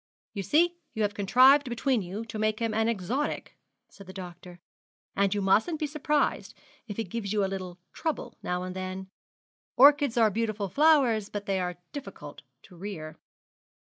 'You 0.33 0.41
see, 0.41 0.79
you 0.95 1.03
have 1.03 1.13
contrived 1.13 1.69
between 1.69 2.01
you 2.01 2.25
to 2.25 2.39
make 2.39 2.57
him 2.59 2.73
an 2.73 2.87
exotic,' 2.87 3.55
said 3.87 4.07
the 4.07 4.13
doctor; 4.13 4.59
'and 5.15 5.31
you 5.31 5.43
mustn't 5.43 5.79
be 5.79 5.85
surprised 5.85 6.55
if 6.87 6.97
he 6.97 7.03
gives 7.03 7.31
you 7.31 7.45
a 7.45 7.45
little 7.45 7.77
trouble 7.93 8.35
now 8.41 8.63
and 8.63 8.75
then. 8.75 9.11
Orchids 9.77 10.17
are 10.17 10.31
beautiful 10.31 10.69
flowers, 10.69 11.29
but 11.29 11.45
they 11.45 11.59
are 11.59 11.77
difficult 11.93 12.41
to 12.63 12.75
rear.' 12.75 13.19